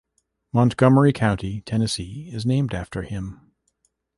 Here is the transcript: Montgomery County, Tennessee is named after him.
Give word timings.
Montgomery 0.51 1.13
County, 1.13 1.61
Tennessee 1.61 2.31
is 2.33 2.43
named 2.43 2.73
after 2.73 3.03
him. 3.03 3.51